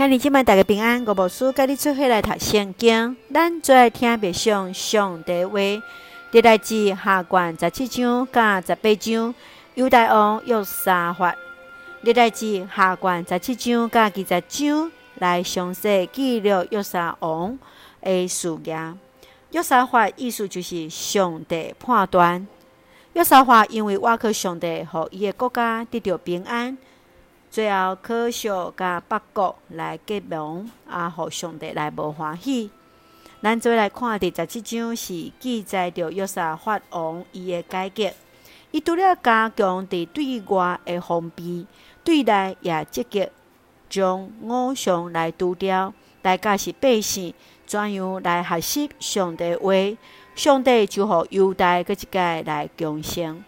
[0.00, 5.58] 兄弟姐妹大家平安，我无事甲你做伙来读圣经，咱最爱听别上上帝话。
[6.30, 9.34] 历代志下卷十七章甲十八章，
[9.74, 11.36] 犹大王约沙法。
[12.00, 17.58] 历代志下卷十七章甲二十章来详细记录约沙王
[18.00, 18.94] 的事业。
[19.50, 22.46] 约沙法意思就是上帝判断。
[23.12, 26.78] 约沙法因为倚靠上帝，和伊的国家得到平安。
[27.50, 32.70] 最后，可小甲八国来结盟，啊，互上帝来无欢喜。
[33.42, 38.12] 咱再来看第十七章，是记载着约瑟法王伊的改革。
[38.70, 41.66] 伊除了加强伫对外的封闭，
[42.04, 43.28] 对内也积极
[43.88, 45.92] 将偶像来除掉。
[46.22, 47.34] 大家是百姓，
[47.66, 49.72] 怎样来学习上帝话？
[50.36, 53.44] 上帝就互犹大搁一届来强盛。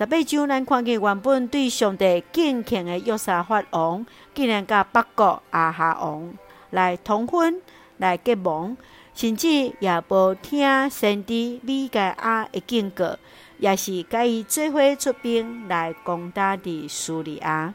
[0.00, 6.32] 十八章，咱看见原本对上帝敬虔的约沙法王，竟然甲北国亚哈王
[6.70, 7.60] 来通婚、
[7.98, 8.74] 来结盟，
[9.14, 9.46] 甚至
[9.78, 13.18] 也无听先知米该亚的警告，
[13.58, 17.74] 也是甲伊做伙出兵来攻打的叙利亚。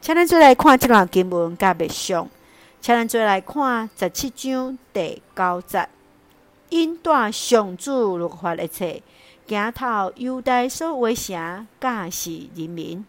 [0.00, 2.28] 请咱做来看这段经文甲别上，
[2.80, 5.88] 请咱做来看十七章第九节，
[6.70, 8.84] 因带上主律法的册。
[9.46, 13.04] 行头犹大所威胁甲是人民，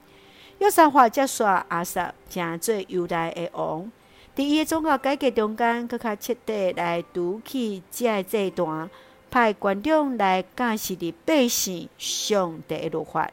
[0.59, 3.91] 约沙法接续阿萨，成做犹大的王。
[4.35, 8.89] 伫伊的宗教改革中间，阁较彻底来拄起遮个这段，
[9.29, 13.29] 派官长来教示伫百姓上帝的律法，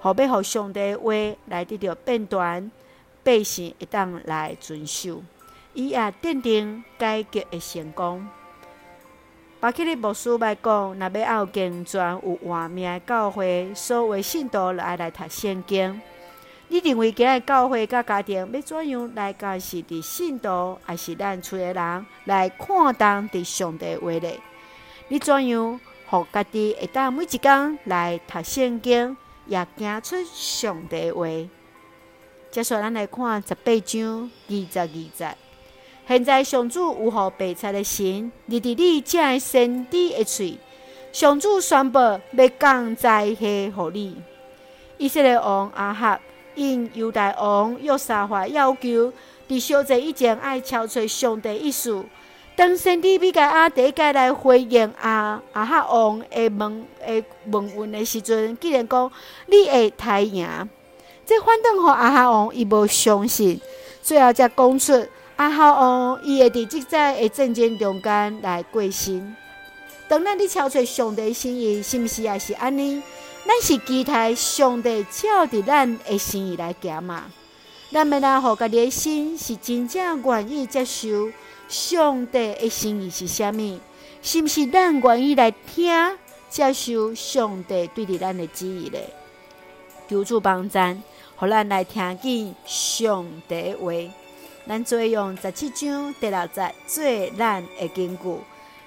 [0.00, 1.12] 互要互上帝的话
[1.46, 2.70] 来得到判断，
[3.22, 5.22] 百姓会当来遵守，
[5.74, 8.26] 伊也奠定改革的成功。
[9.58, 15.98] 巴克利牧师来讲，若要有健全有活命的教会，所有信徒来来读圣经。
[16.68, 24.38] 你认为今日教会甲家庭要怎样来教是伫信徒，还是咱厝的人来看当伫上帝话咧？
[25.08, 29.16] 你怎样互家己会当每一工来读圣经，
[29.46, 31.26] 也行出上帝话？
[32.50, 35.36] 接下来咱来看十八章二十二节。
[36.08, 40.56] 现在上主有互白菜的神，立伫你这个先知的喙。
[41.12, 44.16] 上主宣布要降灾祸互你。
[44.98, 46.20] 以色列王阿哈
[46.54, 49.12] 因犹大王约沙法要求，
[49.48, 52.04] 伫烧祭以前爱敲出上帝意思。
[52.54, 59.10] 当先知米该阿第一届来回应阿阿哈王的问的问问的时阵，竟然讲
[59.46, 60.46] 你会太赢。
[61.26, 63.60] 这反倒互阿哈王伊无相信，
[64.02, 65.04] 最后才讲出。
[65.36, 69.36] 阿哈王，伊会伫即在的战争中间来过身。
[70.08, 73.02] 当咱咧超出上帝心意，是毋是也是安尼？
[73.46, 77.24] 咱是期待上帝照伫咱的心意来行嘛？
[77.92, 81.30] 咱要来互家己诶心是真正愿意接受
[81.68, 83.78] 上帝的心意是啥物？
[84.22, 89.10] 是毋是咱愿意来听接受上帝对伫咱的旨意咧？
[90.08, 91.02] 求助帮咱，
[91.36, 93.92] 互咱来听见上帝话。
[94.68, 97.04] 咱做用十七章第六节做
[97.38, 98.38] 咱的根据，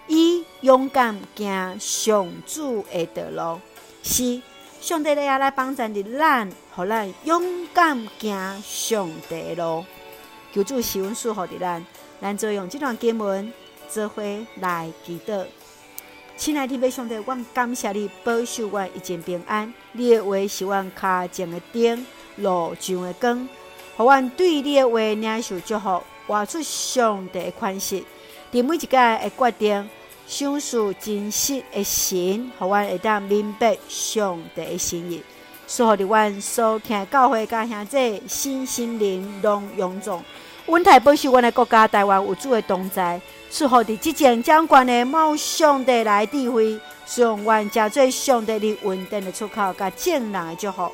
[0.07, 3.61] 以勇敢行上主的道路，
[4.03, 4.41] 是
[4.81, 9.85] 上帝也来帮助的咱，互咱勇敢行上帝的路。
[10.53, 11.85] 求主赐恩赐福的咱，
[12.19, 13.53] 咱做用这段经文
[13.87, 14.21] 做伙
[14.59, 15.45] 来祈祷。
[16.35, 19.73] 亲爱的弟兄姊妹，我感谢你保守我一切平安。
[19.93, 23.47] 你的话是我脚前的灯，路上的光。
[23.99, 28.01] 互阮对你的话领受祝福，活出上帝的宽恕，
[28.49, 29.89] 伫每一个的决定，
[30.25, 35.21] 享受真实的神，互阮会当明白上帝的心意。
[35.67, 40.23] 祝福伫阮所听教会甲兄弟，身心灵拢勇壮，
[40.65, 43.19] 阮台保守阮的国家台湾有主的同在。
[43.51, 46.79] 祝福伫即将掌权的冒上帝来智慧，
[47.17, 50.89] 让阮成做上帝的稳定的出口，甲正人的祝福。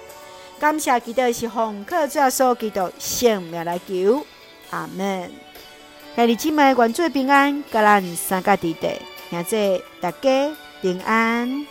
[0.59, 4.25] 感谢基督是奉靠主要所基督性命来求，
[4.69, 5.29] 阿门。
[6.15, 8.89] 兄弟姊妹，愿做平安，甲咱三个弟弟，
[9.30, 11.65] 现在大家平安。